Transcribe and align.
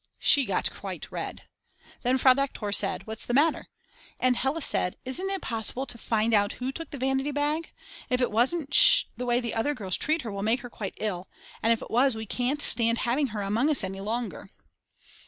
She 0.17 0.45
got 0.45 0.71
quite 0.71 1.11
red. 1.11 1.43
Then 2.01 2.17
Frau 2.17 2.33
Doktor 2.33 2.71
said: 2.71 3.05
"What's 3.05 3.23
the 3.23 3.35
matter?" 3.35 3.67
And 4.19 4.35
Hella 4.35 4.63
said: 4.63 4.97
"Isn't 5.05 5.29
it 5.29 5.43
possible 5.43 5.85
to 5.85 5.95
find 5.95 6.33
out 6.33 6.53
who 6.53 6.71
took 6.71 6.89
the 6.89 6.97
vanity 6.97 7.29
bag? 7.29 7.71
If 8.09 8.19
it 8.19 8.31
wasn't 8.31 8.73
Sch. 8.73 9.03
the 9.15 9.27
way 9.27 9.39
the 9.39 9.53
other 9.53 9.75
girls 9.75 9.97
treat 9.97 10.23
her 10.23 10.31
will 10.31 10.41
make 10.41 10.61
her 10.61 10.71
quite 10.71 10.97
ill, 10.97 11.27
and 11.61 11.71
if 11.71 11.83
it 11.83 11.91
was 11.91 12.15
we 12.15 12.25
can't 12.25 12.63
stand 12.63 12.97
having 13.05 13.27
her 13.27 13.43
among 13.43 13.69
us 13.69 13.83
any 13.83 13.99
longer." 14.01 14.49